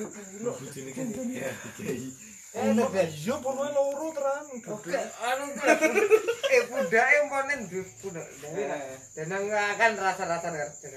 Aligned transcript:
Kan 0.00 1.06
ya, 1.30 1.52
iya 3.06 3.34
pokoknya 3.38 3.70
loro 3.76 4.10
teran. 4.10 4.44
Oke, 4.74 4.90
anu 5.22 5.44
eh 6.50 6.62
budake 6.66 7.16
umpane 7.22 7.52
nduk 7.62 7.88
budak. 8.02 8.26
Dan 9.14 9.30
akan 9.30 9.92
rasa-rasa 9.94 10.48
ngerti. 10.50 10.88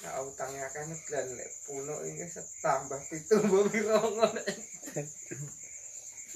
Nah, 0.00 0.24
utangnya 0.24 0.64
akan 0.70 0.96
dan 1.12 1.28
lek 1.36 1.50
puno 1.68 2.00
ini 2.08 2.24
setambah 2.24 3.00
pitu 3.10 3.36
mbok 3.42 3.68
piro 3.68 4.00
ngono. 4.00 4.40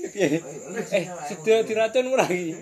Eh, 0.05 0.43
sedo 1.31 1.55
diracun 1.65 2.13
ora 2.13 2.29
iki? 2.29 2.53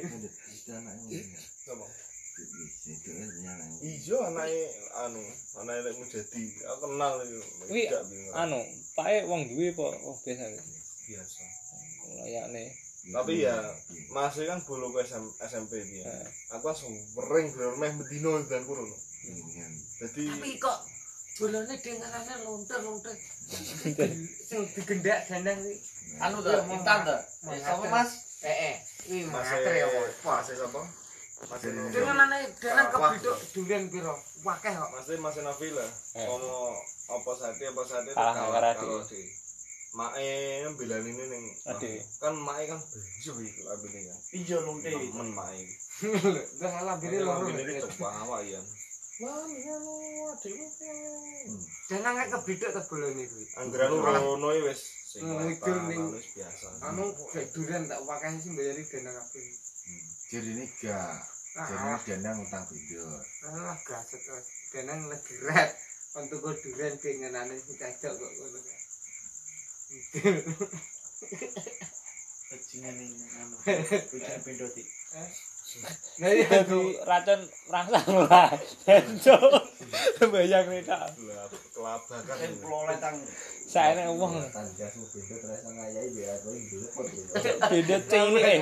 Iya 3.83 4.17
anake 4.31 4.63
anu, 5.01 5.23
anake 5.59 5.81
lek 5.81 5.95
mujadi. 5.99 6.45
Aku 6.71 6.87
kenal 6.87 7.19
itu. 7.25 7.41
Kuwi 7.67 7.83
anu, 8.37 8.61
pake 8.93 9.25
wong 9.29 9.49
duwe 9.49 9.73
apa 9.73 9.87
oh 10.05 10.17
biasa 10.25 10.45
biasa. 11.09 11.43
layakne. 12.23 12.65
Tapi 13.03 13.43
ya 13.43 13.59
masih 14.15 14.47
kan 14.47 14.63
bolo 14.63 14.95
ke 14.95 15.03
SM, 15.03 15.27
SMP 15.43 15.83
dia. 15.83 16.07
Eh. 16.07 16.27
Aku 16.55 16.71
langsung 16.71 16.95
bering 17.19 17.51
bener 17.51 17.75
meh 17.75 17.91
bedino 17.99 18.39
dan 18.47 18.63
kurun. 18.63 18.87
Jadi 19.99 20.23
Tapi 20.31 20.51
kok 20.63 20.79
bolone 21.43 21.75
dengarane 21.83 22.35
lonter-lonter. 22.47 23.15
Sing 24.47 24.63
digendak 24.79 25.27
dandang 25.27 25.59
kuwi. 25.59 25.77
Anu 26.23 26.39
ta, 26.45 26.63
intan 26.71 26.99
ta. 27.03 27.17
Eh, 27.51 27.59
Sapa 27.59 27.85
Mas? 27.91 28.11
Eh, 28.47 28.57
eh. 28.71 28.75
Masih 29.11 29.27
mater 29.35 29.75
ya, 29.75 29.87
Mas. 29.91 30.15
Masih 30.23 30.55
Dengarane 31.43 32.39
dandang 32.63 32.89
Wah. 32.97 33.11
kebidok 33.19 33.37
durian 33.51 33.83
piro? 33.91 34.15
Wakeh 34.47 34.73
kok. 34.73 34.91
Masih 34.95 35.19
masih 35.19 35.43
Nabila. 35.43 35.87
Eh. 36.15 36.27
Ono 36.31 36.79
apa 37.11 37.31
sate 37.35 37.67
apa 37.67 37.83
sate 37.83 38.11
kalah 38.15 38.35
karo 38.79 39.03
adik. 39.03 39.29
Mae 39.93 40.65
belani 40.79 41.11
ini 41.13 41.25
ning 41.29 41.45
kan 42.23 42.33
mae 42.33 42.65
kan 42.65 42.81
bejo 42.81 43.33
iki 43.43 43.63
labine 43.67 44.01
kan. 44.07 44.19
Iya 44.33 44.57
lonte. 44.63 44.89
Temen 44.89 45.29
mae. 45.35 45.63
Udah 46.07 46.71
salah 46.71 46.97
biri 47.03 47.21
loro. 47.21 47.45
Labine 47.45 47.63
iki 47.67 47.85
coba 47.91 48.09
awak 48.23 48.41
ya. 48.47 48.63
Lan 49.21 49.51
ngono 49.51 49.95
adikmu. 50.33 51.59
Dandang 51.91 52.17
kebidok 52.39 52.71
ta 52.71 52.81
bolone 52.87 53.23
kuwi. 53.29 53.45
Anggaran 53.61 53.93
rono 53.99 54.49
iki 54.55 54.63
wis 54.71 54.81
sing 55.11 55.27
Hmm, 55.27 55.45
wis 56.17 56.27
biasa. 56.33 56.67
Anu 56.89 57.13
kayak 57.35 57.51
durian 57.53 57.85
tak 57.91 58.01
wakeh 58.09 58.31
sih 58.41 58.55
bayari 58.57 58.83
dandang 58.89 59.19
kabeh. 59.21 59.45
Jadi 60.33 60.49
ini 60.57 60.65
gak. 60.81 61.32
Jadi 61.53 62.17
dandang 62.17 62.41
utang 62.41 62.65
video. 62.73 63.05
alah 63.45 63.77
gaset 63.85 64.25
wes. 64.25 64.47
Dandang 64.73 65.05
lagi 65.13 65.37
red. 65.45 65.69
Untuk 66.17 66.41
kok 66.45 66.57
durian 66.65 66.97
pengenane 66.97 67.57
sing 67.61 67.77
cacok 67.77 68.13
kok 68.17 68.33
ngono 68.33 68.59
kan. 68.61 68.81
Bajingan 72.53 72.97
ini 72.97 73.27
anu. 73.37 73.57
Bujang 74.13 74.41
pendotik. 74.45 74.89
Nah 76.21 76.33
aku 76.57 76.81
racun 77.05 77.41
rangsang 77.69 78.13
ora. 78.17 78.45
Cuk. 79.21 79.53
Bayang 80.33 80.67
nek 80.71 80.83
tak. 80.87 81.13
Lah, 81.27 81.47
kelabakan. 81.75 82.21
Kan 82.29 82.53
peloleh 82.63 82.97
tang. 83.03 83.17
Saene 83.73 84.05
wong 84.13 84.37
beda 87.73 87.97
cilik. 88.05 88.61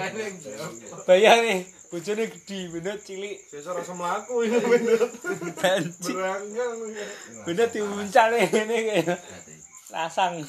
Bayang 1.03 1.41
nih, 1.43 1.61
bojone 1.91 2.25
gedhi, 2.31 2.71
beda 2.71 2.95
cilik. 3.03 3.37
Sesuk 3.51 3.75
rasa 3.75 3.93
mlaku 3.99 4.47
iki 4.47 4.59
bener. 4.63 5.03
Banci. 5.59 6.15
Berangkang. 6.15 6.79
Beda 7.43 7.65
diuncal 7.75 8.31
ngene 8.39 8.77
kayak 8.87 9.19
lasang. 9.91 10.47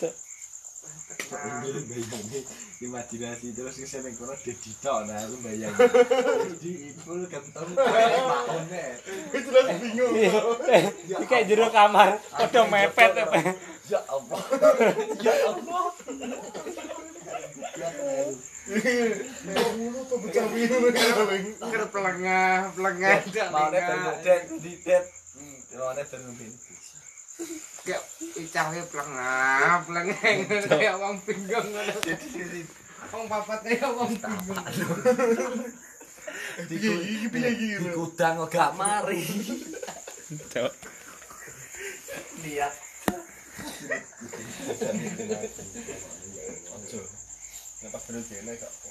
Nah, 0.00 0.14
bayangin 1.30 2.44
imajinasi 2.80 3.46
terus 3.56 3.76
ke 3.78 3.86
sini 3.86 4.10
kono 4.14 4.34
tok 4.82 4.98
nah 5.08 5.18
aku 5.24 5.36
bayang 5.40 5.74
di 6.60 6.92
ibu 6.92 7.12
ganteng 7.28 7.70
maone 7.72 8.84
Wis 9.34 9.44
bingung. 9.80 10.12
Eh, 10.70 10.82
iki 11.10 11.24
kayak 11.26 11.46
jero 11.50 11.66
kamar, 11.70 12.20
padha 12.30 12.62
mepet 12.70 13.10
ya 13.84 14.00
Allah 14.08 14.40
ya 15.20 15.32
Allah 15.50 15.84
Kok 19.44 19.70
mulu 19.76 20.00
tuh 20.08 20.18
pecah 20.24 20.44
kan. 20.48 21.42
ker 21.68 21.82
pelengah, 21.92 22.72
dak. 23.28 23.48
maone 23.52 23.76
bermodel 23.76 24.40
di 24.56 24.72
det 24.80 25.04
maone 25.76 26.02
bermodel 26.08 26.52
Kayak 27.84 28.02
icahe 28.40 28.80
pelengah, 28.88 29.84
pelengah 29.84 30.18
kayak 30.72 30.96
wong 30.96 31.20
bingung 31.28 31.68
ngono. 31.68 31.94
Wong 33.12 33.24
papat 33.28 33.60
kayak 33.60 33.90
wong 33.92 34.12
bingung. 34.16 34.56
Iki 36.54 36.86
iki 36.86 37.26
piye 37.34 37.50
iki? 37.50 37.66
di 37.82 37.90
gudang 37.90 38.38
kok 38.46 38.50
gak 38.54 38.72
mari 38.78 39.26
Cuk. 40.54 40.72
Lihat. 42.46 42.74
Ojo. 46.74 47.00
Nek 47.82 47.90
pas 47.90 48.02
bener 48.06 48.22
dene 48.22 48.52
gak 48.54 48.70
apa. 48.70 48.88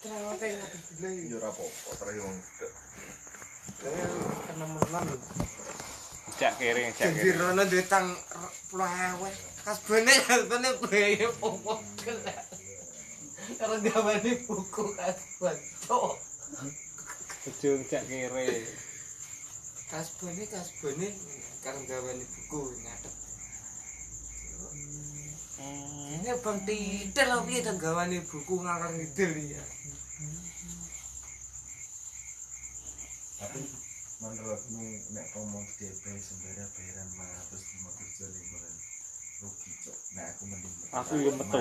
Cerawate 0.00 0.46
ngati 0.48 0.78
bilang 0.96 1.14
Ya 1.28 1.36
ora 1.36 1.48
apa-apa 1.52 1.90
terus 2.00 2.16
wong. 2.24 2.36
Jak 6.40 6.56
kering, 6.56 6.88
jak 6.96 7.12
Jadi 7.12 7.20
kering. 7.20 7.36
rono 7.40 7.62
duwe 7.68 7.84
tang 7.84 8.08
plewe. 8.72 9.30
Kasbene 9.64 10.12
kasbene 10.24 10.68
bayi 10.80 11.28
popo. 11.36 11.76
Karo 13.60 13.76
gawane 13.84 14.32
buku 14.48 14.82
kasban. 14.96 15.56
Cok. 15.84 16.16
Ujung 17.44 17.80
jak 17.92 18.04
kering. 18.08 18.64
Kasbene 19.92 20.44
kasbene 20.48 21.08
karo 21.60 21.78
gawane 21.84 22.24
buku 22.24 22.60
ngadep. 22.72 23.14
Ini 25.60 26.32
bang 26.40 26.58
titel 26.64 27.28
lho 27.28 27.44
piye 27.44 27.60
to 27.60 27.72
gawane 27.76 28.16
buku 28.24 28.54
ngalor 28.64 28.90
ngidul 28.96 29.34
ya. 29.44 29.60
tapi 33.40 33.56
menurutmu 34.20 34.84
nek 35.16 35.26
ngomong 35.32 35.64
DP 35.80 36.04
sembara 36.20 36.64
bayaran 36.76 37.08
550 37.48 38.04
juta 38.04 38.26
lingkungan 38.28 38.74
rugi 39.40 39.70
cok 39.80 39.98
nah 40.12 40.26
aku 40.28 40.42
mending 40.44 40.74
Aku 40.90 41.12
yo 41.16 41.30
metu. 41.32 41.60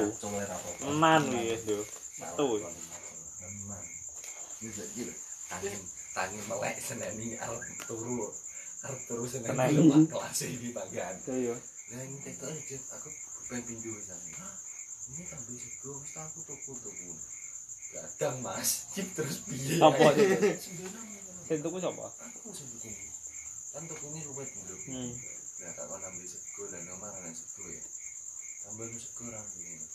Eman 0.83 1.21
wis 1.31 1.63
yo. 1.63 1.79
Metu. 2.19 2.47
Eman. 2.59 3.83
Bisa 4.59 4.83
gila. 4.91 5.13
Tangin 5.47 5.79
tangin 6.11 6.43
melek 6.51 6.75
seneni 6.83 7.39
arep 7.39 7.63
turu. 7.87 8.27
Arep 8.83 8.99
turu 9.07 9.23
seneni 9.23 9.79
Seneni. 9.79 10.03
kelas 10.11 10.39
iki 10.43 10.69
panggan. 10.75 11.15
Yo. 11.31 11.55
Lah 11.95 12.01
ini 12.03 12.17
tektok 12.19 12.51
aja 12.51 12.77
aku 12.99 13.07
pengen 13.47 13.79
sana. 14.03 14.29
Hah? 14.43 14.53
Ini 15.09 15.23
tambah 15.25 15.55
sego, 15.57 15.93
aku 15.95 16.39
tuku 16.45 16.73
tuku. 16.85 17.11
Gadang 17.89 18.45
mas, 18.45 18.85
cip 18.93 19.09
terus 19.17 19.41
piye? 19.49 19.81
Apa? 19.81 20.13
Sing 21.49 21.65
tuku 21.65 21.81
sapa? 21.81 22.05
Aku 22.05 22.53
sing 22.53 22.69
tuku. 22.69 22.93
Kan 23.73 23.81
tukunya 23.89 24.21
ruwet 24.29 24.45
dulu. 24.53 24.75
Hmm. 24.85 25.09
Nah, 25.65 25.71
tak 25.73 25.85
kon 25.89 26.05
ambil 26.05 26.25
sego 26.29 26.63
dan 26.69 26.85
nomor 26.85 27.09
nang 27.09 27.33
sego 27.33 27.65
ya. 27.65 27.81
Tambahin 28.61 29.01
sego 29.01 29.25
ra 29.33 29.41
ngene. 29.41 29.85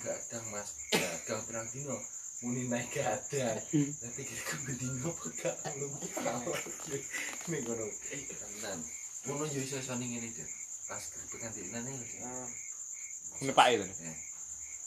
Gadang 0.00 0.46
mas, 0.48 0.72
gadang 0.88 1.44
pirang 1.44 1.68
dino. 1.68 2.00
Muni 2.40 2.64
naik 2.64 2.88
gadang. 2.96 3.60
Tapi 3.60 4.20
kira 4.24 4.56
bedino 4.64 5.12
apa 5.12 5.26
gak 5.36 5.56
tahu. 5.60 6.52
Ning. 7.52 7.60
Eh, 8.08 8.22
tenan. 8.32 8.80
Ngono 9.28 9.44
yo 9.52 9.60
iso 9.60 9.84
iso 9.84 9.92
ning 10.00 10.16
ngene, 10.16 10.32
Dik. 10.32 10.48
Pas 10.88 11.04
grebekan 11.12 11.52
di 11.52 11.68
nane 11.76 11.92
lho. 11.92 12.06
Ini 13.44 13.52
itu. 13.52 13.84
Eh, 14.00 14.16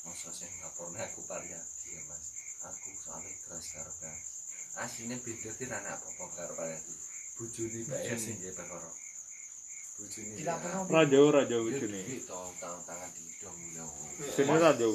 Masa 0.09 0.33
sing 0.33 0.49
ngaporne 0.57 1.05
aku 1.05 1.21
Pariadi 1.29 1.93
ya, 1.93 2.01
Mas. 2.09 2.25
Aku 2.65 2.89
soalnya 2.97 3.29
keras 3.45 3.65
karo. 3.77 3.93
Asline 4.75 5.15
beda 5.23 5.51
ti 5.55 5.63
ra 5.71 5.79
anak 5.79 6.03
apa 6.03 6.23
karo 6.35 6.53
Pariadi. 6.59 6.93
Bojone 7.39 7.79
bae 7.87 8.11
sing 8.19 8.35
nggih 8.35 8.51
perkara. 8.51 8.89
Bojone. 9.95 10.33
Dilaporno 10.35 10.79
Raja 10.91 11.19
raja 11.31 11.57
bojone. 11.63 12.01
Gitu, 12.03 12.39
tangan 12.59 13.09
di 13.15 13.23
dong 13.39 13.59
ya. 13.71 13.85
Sini 14.35 14.55
raja. 14.59 14.85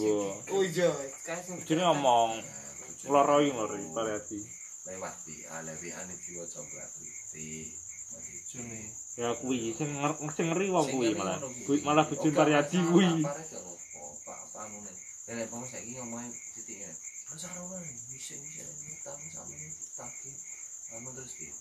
Oh 0.53 0.61
iya, 0.61 0.88
kasih. 1.25 1.65
Bojone 1.65 1.82
ngomong 1.88 2.31
ngloroi 3.09 3.49
ngloroi 3.56 3.87
Pariati. 3.97 4.41
lewat 4.81 5.12
di 5.29 5.37
alewi 5.44 5.93
ane 5.93 6.15
jiwa 6.25 6.44
coba 6.49 6.85
di 7.33 7.69
June. 8.49 8.81
Ya 9.17 9.33
kuwi 9.37 9.73
sing 9.76 9.97
sing 10.37 10.47
ngeri 10.53 10.69
wong 10.69 10.87
kuwi 10.93 11.17
malah. 11.17 11.41
Kuwi 11.65 11.81
malah 11.85 12.05
bojone 12.05 12.37
Pariati 12.37 12.76
kuwi. 12.85 13.25
Pak 14.29 14.41
panune. 14.53 14.93
Nek 15.31 15.47
pomo 15.49 15.65
saiki 15.65 15.97
ngomong 15.97 16.29
titik 16.53 16.85
ya. 16.85 16.93
Terus 17.40 17.56
ora 17.56 17.81
bisa 17.81 18.34
bisa 18.37 18.64
utang 18.69 19.20
sama 19.32 19.52
ini 19.56 19.69
ditagi. 19.72 20.32
Anu 20.92 21.08
terus 21.16 21.32
piye? 21.40 21.52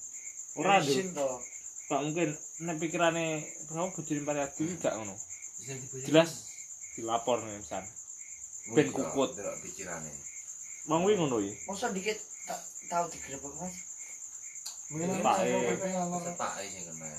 Ora 0.60 0.82
lho. 0.84 0.92
to. 0.92 1.30
Gak 1.90 2.02
mungkin 2.06 2.30
nek 2.68 2.78
pikirane 2.78 3.26
kamu 3.66 3.90
bojone 3.96 4.22
pari 4.28 4.40
iki 4.46 4.76
gak 4.78 4.94
ngono. 5.00 5.16
Jelas 6.06 6.32
dilapor 6.94 7.42
nih 7.46 7.58
misal. 7.64 7.86
ben 8.76 8.92
kukut. 8.94 9.34
delok 9.34 9.58
pikirane. 9.64 10.12
Wong 10.90 11.02
kuwi 11.06 11.16
ngono 11.18 11.38
iki. 11.42 11.54
Masa 11.70 11.94
dikit 11.96 12.18
tak 12.46 12.62
tahu 12.90 13.06
digrebek 13.14 13.54
Mas. 13.58 13.76
Mungkin 14.90 15.22
Pak, 15.22 15.36
mau 15.46 15.62
ngalor. 15.80 16.22
Tepak 16.34 16.52
ae 16.62 16.68
sing 16.70 16.84
kena. 16.90 17.10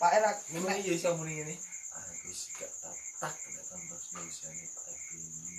Pak 0.00 0.10
Erak 0.16 0.36
Memang 0.56 0.80
iya 0.80 0.92
iso 0.96 1.12
muni 1.16 1.40
ngene. 1.40 1.54
Ah 1.96 2.06
wis 2.24 2.54
gak 2.56 2.72
tak 2.80 2.96
tak 3.20 3.34
nek 3.34 3.64
terus 3.68 4.04
nulisane 4.16 4.64
Pak 4.72 4.84
Ebini. 4.88 5.58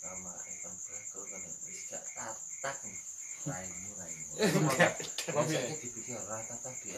Nama 0.00 0.32
Evan 0.32 0.74
Bakal 0.74 1.22
kan 1.22 1.40
wis 1.66 1.80
gak 1.90 2.04
tak 2.18 2.34
tak. 2.62 2.78
Raimu 4.40 4.68
raimu. 4.72 4.96
Tapi 5.28 5.52
Tapi 5.52 5.76
dipikir 5.76 6.16
rata 6.24 6.54
tak 6.64 6.74
di 6.80 6.96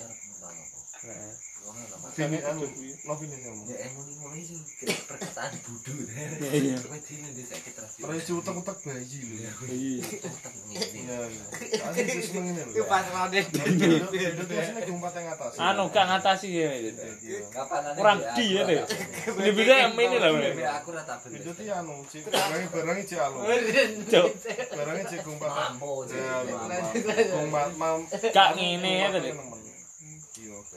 Ngono 1.72 1.88
lho 1.88 1.96
Mas. 2.04 2.12
Anu. 2.44 2.68
Ya 3.64 3.76
emang 3.88 4.04
ngono 4.04 4.36
iki 4.36 4.60
perkataan 5.08 5.50
iya. 6.52 6.76
Kowe 6.84 6.98
terus. 7.72 7.96
Terus 7.96 8.76
bayi 8.84 9.24
lho. 9.24 9.32
Ngene. 9.32 9.40
Iya. 9.72 10.04
Asli 11.88 12.04
lho. 12.68 12.76
Yang 14.52 15.28
atas. 15.32 15.56
Anu 15.56 15.88
gak 15.88 16.04
ngatasi 16.12 16.48
ya. 16.52 16.68
Iya. 16.76 17.48
Kapanane 17.48 17.96
Kurang 17.96 18.20
di 18.36 18.44
ya 18.52 18.62
deh. 18.68 18.84
Ini. 18.84 20.64
Aku 20.76 20.92
ora 20.92 21.02
tak 21.08 21.24
bener. 21.24 21.40
Itu 21.40 21.56
anu, 21.72 22.04
alo. 23.16 23.40
Mampu. 27.80 28.04
Gak 28.12 28.50
ngene 28.60 28.92
ya 29.00 29.08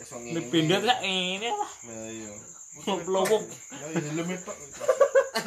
Ini 0.06 0.38
ngene. 0.38 0.52
pindah 0.54 0.80
tak 0.86 1.00
ini 1.02 1.50
lah. 1.50 1.72
Ya 1.90 2.02
iya. 2.14 2.32
Pelowok. 2.86 3.42
Ya 3.74 3.86
iya, 3.90 4.10
helm 4.14 4.30
itu. 4.30 4.54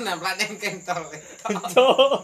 Nempel 0.03 0.37
yang 0.43 0.55
kentol. 0.59 1.03
Cuk. 1.47 2.23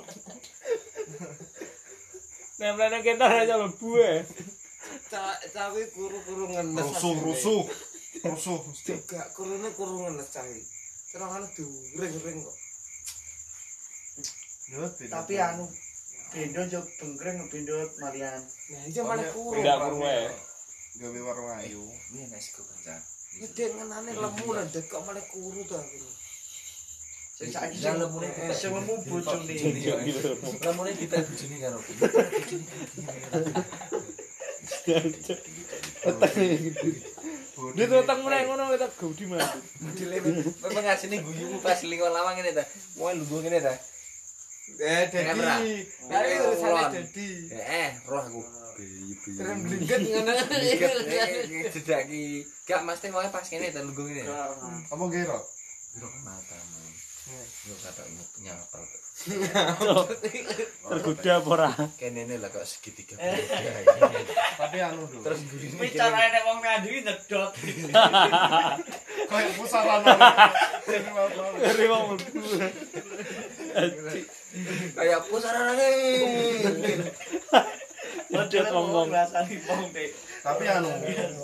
Nemplene 2.58 2.98
kita 3.02 3.26
aja 3.26 3.54
lebu 3.58 3.88
ya. 3.98 4.22
Cawi 5.54 5.82
kuru-kuru 5.94 6.50
ngenes. 6.50 6.86
Rusuh, 6.90 7.14
rusuh. 7.22 7.62
Rusuh. 8.26 8.58
Juga 8.82 9.22
kurune 9.34 9.70
kuru 9.74 10.06
ngenes 10.06 10.28
cawi. 10.34 10.58
Terangane 11.14 11.46
during-ring 11.54 12.38
kok. 12.42 12.56
Ya, 14.64 14.80
tapi 15.12 15.34
anu 15.38 15.68
Bendo 16.34 16.66
jo 16.66 16.82
bengkreng 16.98 17.46
bendo 17.46 17.78
Marian. 18.02 18.42
Nah, 18.42 18.82
iya 18.90 19.02
malah 19.06 19.22
kuru. 19.30 19.62
Tidak 19.62 19.78
kuru 19.86 19.96
wae. 20.02 20.26
Gawe 20.94 21.20
warung 21.26 21.50
ayu. 21.58 21.82
Ini 22.14 22.30
nek 22.30 22.38
sego 22.38 22.62
kencang. 22.62 23.02
Gede 23.42 23.74
ngenane 23.74 24.14
lemu 24.14 24.46
dek 24.70 24.86
kok 24.86 25.02
malah 25.02 25.26
kuru 25.26 25.66
to 25.66 25.74
aku. 25.74 26.06
Sing 27.34 27.50
saiki 27.50 27.82
sing 27.82 27.98
lemune 27.98 28.30
dipek. 28.30 28.54
sing 28.54 28.70
lemu 28.70 28.94
bojone. 29.02 29.54
Gitu. 30.06 30.30
Lemune 30.62 30.90
dipek 30.94 31.26
bojone 31.26 31.56
karo. 31.58 31.78
Dia 37.74 37.84
tuh 37.90 38.06
tang 38.06 38.20
meneh 38.22 38.46
ngono 38.46 38.70
kita 38.70 38.86
gudi 38.94 39.24
mah. 39.26 39.42
Memang 40.62 40.86
asine 40.94 41.26
guyumu 41.26 41.58
pas 41.58 41.82
lingkungan 41.82 42.14
lawang 42.14 42.38
ngene 42.38 42.54
ta. 42.54 42.62
Mau 42.94 43.10
lungguh 43.10 43.42
ngene 43.42 43.58
ta. 43.58 43.74
Eh, 44.74 45.04
Kamera. 45.12 45.60
Dedi. 45.60 45.86
Kali 46.08 46.30
urusane 46.40 46.88
Dedi. 46.90 47.28
Eh, 47.52 47.90
roh 48.08 48.20
aku. 48.24 48.40
Terus 49.24 49.56
blingket 49.62 50.00
ngono. 50.10 50.32
Jedak 51.70 52.02
ki. 52.10 52.42
Gak 52.66 52.80
mesti 52.82 53.06
mau 53.12 53.22
pas 53.30 53.46
kene 53.46 53.70
ta 53.70 53.84
lungguh 53.84 54.08
ngene. 54.08 54.24
Apa 54.90 55.04
gero? 55.12 55.38
Biro 55.94 56.08
matamu. 56.26 56.80
Yo 57.24 57.74
kata 57.80 58.04
nyapel. 58.44 58.84
Tergoda 60.84 61.32
apa 61.40 61.48
ora? 61.48 61.70
Kene 61.96 62.28
lah 62.36 62.52
kok 62.52 62.68
segitiga. 62.68 63.16
Tapi 63.16 64.76
anu 64.84 65.08
lho. 65.08 65.24
Terus 65.24 65.40
gurine. 65.48 65.80
Bicara 65.80 66.28
nek 66.28 66.42
wong 66.44 66.58
ngandui 66.60 67.00
nyedot. 67.00 67.50
kayak 69.32 69.50
pusaran. 69.56 70.04
Dari 71.64 71.86
wong 71.88 72.02
mlebu. 72.12 72.40
kayak 74.92 75.20
pusarane. 75.24 75.90
Nyedot 78.28 78.66
wong-wong. 78.68 79.08
rasane 79.08 79.56
wong 79.64 79.82
teh. 79.96 80.12
Tapi 80.44 80.64
anu, 80.68 80.92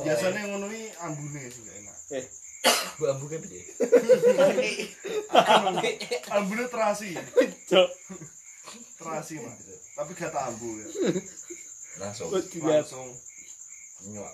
biasanya 0.05 0.41
ngono 0.45 0.69
iki 0.69 0.93
ambune 1.01 1.41
gak 1.49 1.77
enak. 1.81 1.97
Bambu 3.01 3.27
kan 3.33 3.41
piye? 3.41 3.65
Ambune 6.37 6.65
terasi, 6.69 7.17
Cuk. 7.65 7.89
terasi 9.01 9.41
mah. 9.41 9.57
Tapi 9.97 10.13
gak 10.13 10.33
tak 10.33 10.53
ambu 10.53 10.69
ya. 10.77 10.87
Langsung. 11.97 12.29
Langsung 12.61 13.09
Nyok. 14.01 14.33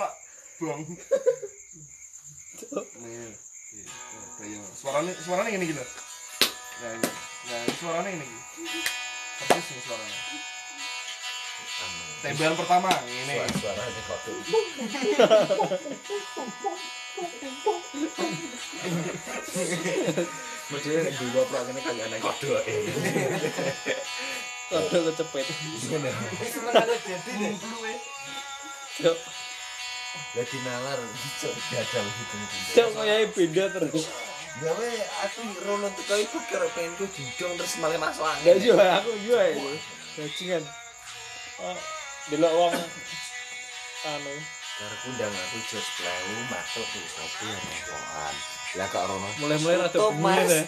tak 0.00 0.12
buang. 0.60 0.80
Nih, 3.00 3.32
kayak 4.40 4.64
suaranya 4.76 5.12
suaranya 5.20 5.50
gini 5.56 5.66
gitu. 5.72 5.84
Nah, 6.80 6.90
ini. 6.96 7.08
Nah, 7.48 7.58
ini 7.64 7.74
suaranya 7.80 8.10
gini. 8.12 8.26
Persis 9.44 9.66
nih 9.72 9.82
suaranya. 9.84 10.20
Tembakan 12.24 12.56
pertama 12.56 12.90
ini. 13.04 13.34
Suara-suaranya 13.36 14.00
kok. 14.08 14.20
Mesti 20.64 20.88
nek 20.90 21.14
dulu 21.14 21.38
apa 21.46 21.56
kene 21.70 21.80
kagak 21.84 22.06
ana 22.10 22.18
kodok. 22.18 22.62
Kodok 24.72 25.00
kecepet. 25.14 25.46
Ngene. 25.94 26.10
Sebenarnya 26.50 26.96
Dedi 26.98 27.32
deh. 27.38 27.54
Cuk. 28.98 29.18
Dadi 30.34 30.58
nalar 30.62 30.98
cok 31.42 31.54
gagal 31.74 32.06
gitu 32.06 32.34
Cuk 32.74 32.88
kayak 32.98 33.30
beda 33.34 33.64
terus. 33.70 34.06
Gawe 34.54 34.90
aku 35.26 35.40
rono 35.66 35.90
teko 35.98 36.14
iku 36.14 36.38
kira 36.46 36.70
pengen 36.78 36.94
ku 36.94 37.10
jidong 37.10 37.58
terus 37.58 37.74
malah 37.82 37.98
masuk 37.98 38.22
angin. 38.22 38.58
iya 38.62 39.02
aku 39.02 39.10
iya 39.26 39.40
itu. 39.50 39.70
Bajingan. 40.14 40.62
Oh, 41.62 41.78
delok 42.30 42.52
wong 42.54 42.74
anu 44.04 44.34
Karena 44.74 44.96
undang 45.06 45.30
aku 45.30 45.58
jos 45.70 45.86
plewu 45.94 46.34
masuk 46.50 46.86
di 46.90 47.00
kopi 47.14 47.46
yang 47.46 47.62
rokokan. 47.62 48.34
Lah 48.74 48.88
kak 48.90 49.06
rono. 49.06 49.30
mulai-mulai 49.38 49.78
rada 49.78 49.94
Tutup, 49.94 50.18
Mas. 50.18 50.50
deh. 50.50 50.66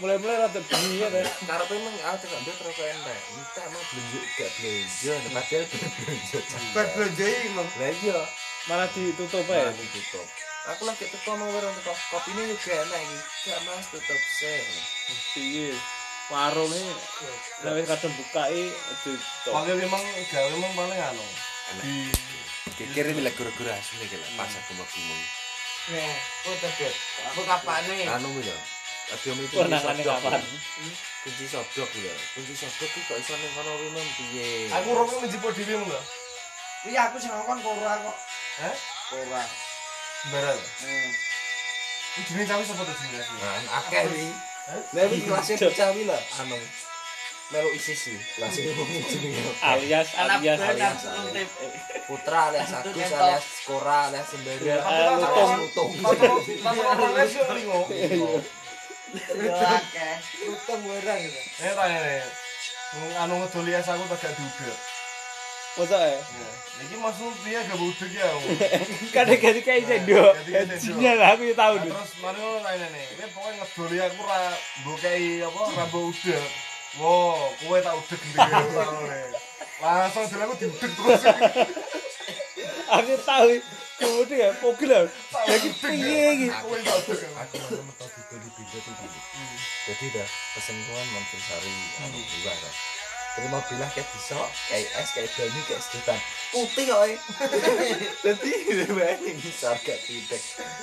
Mulai-mulai 0.00 0.36
rada 0.40 0.60
bengi 0.64 0.96
ya 0.96 1.08
deh. 1.12 1.24
Karepe 1.44 1.74
emang 1.76 1.92
aku 2.08 2.16
cek 2.24 2.40
ndek 2.40 2.56
terus 2.56 2.78
entek. 2.80 3.20
Entek 3.36 3.66
mah 3.68 3.82
belanja 3.92 4.20
gak 4.32 4.50
belanja, 4.56 5.14
padahal 5.28 5.64
belanja. 5.92 6.38
Bar 6.72 6.86
blonjoi 6.96 7.36
mong. 7.52 7.68
Lah 7.76 7.92
iya. 8.00 8.20
Malah 8.64 8.88
ditutup 8.96 9.44
Malah 9.44 9.60
ya. 9.60 9.72
ditutup. 9.76 10.28
Aku 10.72 10.82
lagi 10.88 11.04
teko 11.12 11.30
mau 11.36 11.52
warung 11.52 11.76
kopi 11.84 12.30
ini 12.32 12.56
juga 12.56 12.80
enak 12.80 12.96
iki. 12.96 13.18
Gak 13.44 13.60
mas 13.68 13.86
tutup 13.92 14.20
sih. 14.40 14.62
Piye? 15.36 15.76
Warung 16.32 16.72
ini 16.72 16.92
wis 17.76 17.84
kadang 17.92 18.12
bukai. 18.16 18.72
Paling 19.44 19.78
memang 19.84 20.00
gawe 20.32 20.48
memang 20.48 20.72
paling 20.72 21.00
anu. 21.12 21.26
Di 21.76 22.08
Ini 22.80 23.20
lah 23.20 23.32
guru-guru 23.36 23.68
asli 23.68 24.08
gitu 24.08 24.16
pas 24.38 24.48
aku 24.48 24.72
mau 24.80 24.86
ngomong. 24.88 25.22
Nah, 25.92 26.14
foto 26.46 26.68
dek. 26.78 26.94
Aku 27.34 27.40
kapane. 27.44 28.06
Anu 28.06 28.38
ya. 28.40 28.56
Aduh 29.12 29.34
itu 29.34 29.54
Kok 29.58 29.68
nangane 29.68 30.02
kapan? 30.06 30.40
Kunci 31.26 31.44
sodok 31.44 31.90
ya. 32.00 32.14
Kunci 32.32 32.54
sodok 32.56 32.88
ki 32.88 33.00
kok 33.04 33.18
iso 33.20 33.34
ning 33.36 33.52
kono 33.52 33.72
rumah 33.76 34.06
piye? 34.16 34.72
aku 34.72 34.88
rokok 34.94 35.18
menjipo 35.20 35.52
dhewe 35.52 35.74
mun 35.84 35.90
lho. 35.90 36.00
Iya 36.88 37.12
aku 37.12 37.20
sing 37.20 37.34
ngomong 37.34 37.60
kora 37.60 37.98
kok. 37.98 38.16
Hah? 38.62 38.74
Kora. 39.10 39.42
Sembarang. 40.22 40.60
Hmm. 40.62 41.10
Iki 42.16 42.20
jenenge 42.30 42.46
cawe 42.48 42.62
sapa 42.62 42.82
to 42.88 42.94
jenenge? 42.96 43.22
Nah, 43.42 43.78
akeh 43.82 44.04
wi. 44.08 44.26
Lah 44.96 45.02
iki 45.10 45.18
kelasnya 45.28 45.54
pecah 45.60 45.88
wi 45.92 46.02
lah. 46.08 46.22
Anu. 46.40 46.58
Melu 47.52 47.68
ISIS 47.76 48.00
wi. 48.06 48.18
Kelasnya 48.38 48.70
jenenge. 49.12 49.42
Alias 49.60 50.08
alias. 50.16 50.58
tip. 51.36 51.48
Putra 52.02 52.50
alias 52.50 52.70
Agus 52.72 52.98
alias 53.12 53.44
Kora 53.64 54.10
alias 54.10 54.26
Sembari. 54.26 54.64
Ya, 54.64 54.82
Tapi 54.82 55.22
tak 55.22 55.58
lutung. 55.58 55.90
Lutung. 55.94 56.40
Tapi 56.42 56.80
les 57.14 57.32
yo 57.32 57.42
telingo. 57.46 57.80
Akeh. 59.52 60.14
Utang 60.48 60.80
werang 60.82 61.18
gitu. 61.20 61.40
Eh 61.60 61.72
tanya 61.72 61.98
nih. 62.00 62.22
Anu 63.18 63.34
ngedoli 63.40 63.72
es 63.72 63.86
aku 63.86 64.04
tak 64.10 64.32
duda. 64.32 64.72
Masa 65.72 65.96
ya? 66.04 66.20
Iki 66.82 66.96
maksud 67.00 67.32
piye 67.40 67.60
gak 67.62 67.78
budek 67.80 68.10
ya? 68.12 68.28
Kadang-kadang 69.08 69.64
kayak 69.68 69.84
sendok. 69.86 70.32
Kadang-kadang 70.36 70.76
sendok. 70.76 70.96
Sinyal 71.00 71.20
aku 71.22 71.42
ya 71.48 71.54
tahu 71.54 71.74
Nah, 71.74 71.84
deh. 71.86 71.92
terus 71.94 72.12
mari 72.20 72.38
ngono 72.42 72.58
tanya 72.60 72.86
nih. 72.92 73.06
Ini 73.08 73.24
pokoknya 73.32 73.56
ngedoli 73.56 73.96
aku 74.02 74.20
ra 74.26 74.40
mbokei 74.84 75.26
apa 75.40 75.60
ra 75.72 75.84
mbok 75.88 76.04
udek. 76.12 76.44
Wo, 77.00 77.14
kowe 77.64 77.78
tak 77.80 77.94
udek 77.96 78.20
gendeng 78.20 78.68
ngono 78.68 79.00
nih. 79.08 79.24
Langsung 79.80 80.24
dulu 80.28 80.42
aku 80.44 80.54
diudek 80.60 80.92
terus. 80.92 81.22
Aku 82.92 83.14
tahu 83.24 83.52
kemudian 83.96 84.38
ya 84.42 84.48
pokok 84.60 84.84
lah. 84.90 85.04
Lagi 85.48 85.70
piye 85.80 86.22
iki? 86.36 86.46
aku 86.52 86.76
aku 86.76 87.12
aku 87.16 87.54
mau 87.60 87.82
metu 87.88 88.06
di 88.10 88.36
di 88.42 88.50
pintu 88.52 88.76
tuh 88.84 88.92
dulu 88.92 89.18
jadi 89.82 90.04
udah 90.14 90.28
pesen 90.54 90.76
tuan 90.86 91.06
Mansuri 91.10 91.74
anu 92.06 92.20
kan 92.46 92.74
Terus 93.32 93.48
mau 93.48 93.64
bilang 93.64 93.88
kayak 93.96 94.04
bisa, 94.12 94.36
kayak 94.68 94.92
es, 94.92 95.08
kayak 95.16 95.32
banyu, 95.32 95.60
kayak 95.64 95.80
sedotan 95.80 96.20
Putih 96.52 96.84
kok 96.84 97.00
eh 97.08 97.16
Jadi 98.28 98.50
ini 98.76 99.32
bisa 99.40 99.72
agak 99.72 99.98
tidak 100.04 100.42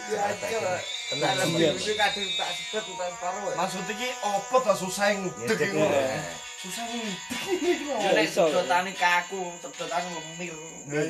Ya, 0.10 0.34
coba. 0.34 0.82
Tenang 1.14 1.46
iya. 1.62 1.78
tak 1.78 2.50
sebut 2.58 2.84
separuh. 2.90 3.54
Maksud 3.54 3.86
iki 3.94 4.10
opo 4.26 4.66
ta 4.66 4.74
susah 4.74 5.14
Ngedek, 5.14 5.62
iki. 5.62 6.49
Ya. 6.60 8.26
Susah. 8.28 8.46
Yo 8.52 8.62
nek 8.68 8.96
kaku, 9.00 9.44
lemir. 9.80 10.56
Ya. 10.92 11.02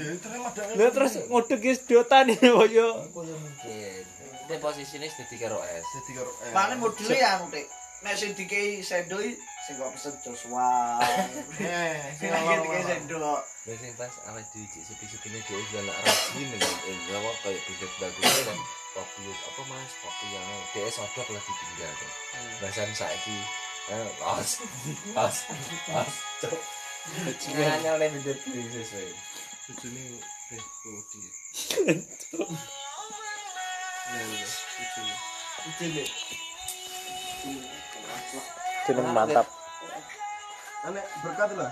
Lah 0.78 0.90
terus 0.94 1.14
ngodeg 1.26 1.60
ki 1.62 1.72
sedotan 1.74 2.30
yo 2.38 2.70
yo. 2.70 2.90
Aku 3.10 3.26
ya 3.26 3.36
mungkin 3.38 4.06
Ini 4.50 4.58
posisinya 4.58 5.06
jadi 5.06 5.36
karo 5.46 5.62
es 5.62 5.86
Jadi 5.86 6.12
karo 6.18 6.32
eh. 6.42 6.54
Mane 6.58 6.74
modele 6.82 7.18
anu 7.22 7.54
Dik. 7.54 7.70
Nek 8.02 8.14
sing 8.18 8.34
dikei 8.34 8.82
sendok 8.82 9.22
sing 9.22 9.76
kok 9.78 9.90
pesen 9.94 10.14
Joshua. 10.26 10.98
Eh, 11.62 12.18
Sing 12.18 12.34
lagi 12.34 12.66
dikei 12.66 12.82
sendok. 12.82 13.42
Terus 13.66 13.82
yang 13.86 13.94
pas 13.94 14.10
awal 14.26 14.42
di 14.50 14.66
sepi-sepinya 14.66 15.38
dia 15.46 15.58
udah 15.58 15.82
nak 15.86 15.98
rajin 16.02 16.48
dengan 16.50 16.74
eh 16.90 16.98
jawab 17.14 17.36
kayak 17.46 17.62
bibit 17.70 17.92
bagusnya 18.02 18.42
kan 18.50 18.58
kopi 18.98 19.22
apa 19.30 19.62
mas 19.70 19.92
kopi 20.02 20.28
yang 20.34 20.48
dia 20.74 20.90
sodok 20.90 21.28
lah 21.30 21.42
ditinggal 21.46 21.92
kan 21.94 22.12
bahasan 22.58 22.90
saiki 22.98 23.38
eh 23.90 24.10
pas 24.22 24.50
pas 25.18 25.36
pas 25.90 26.10
cok 26.46 26.60
Nanya 27.58 27.98
oleh 27.98 28.08
bibit 28.14 28.38
bibit 28.46 28.70
sesuai 28.70 29.10
Bojone 29.70 30.02
teh 30.50 30.64
putih. 30.82 31.26
Ya, 34.10 34.22
ya, 34.26 34.48
bojone. 34.50 35.16
Ijile. 35.70 36.04
Jeneng 38.90 39.10
mantap. 39.14 39.46
Anek 40.90 41.06
berkat 41.22 41.50
lah. 41.54 41.70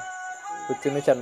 Bojone 0.69 0.99
jan 1.01 1.15